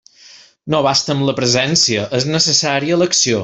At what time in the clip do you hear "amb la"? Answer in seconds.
1.15-1.35